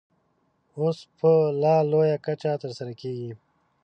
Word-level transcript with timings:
اوس 0.79 0.97
په 1.17 1.31
لا 1.61 1.75
لویه 1.91 2.17
کچه 2.25 2.51
ترسره 2.61 2.93
کېږي. 3.01 3.31